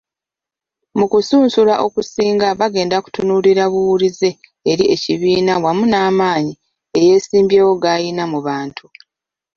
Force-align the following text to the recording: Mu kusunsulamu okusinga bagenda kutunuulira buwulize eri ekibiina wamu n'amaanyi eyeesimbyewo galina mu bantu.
Mu 0.97 1.05
kusunsulamu 1.11 1.81
okusinga 1.87 2.47
bagenda 2.59 2.97
kutunuulira 3.03 3.63
buwulize 3.71 4.29
eri 4.71 4.83
ekibiina 4.95 5.53
wamu 5.63 5.85
n'amaanyi 5.91 6.53
eyeesimbyewo 6.97 7.73
galina 7.83 8.23
mu 8.31 8.39
bantu. 8.47 8.85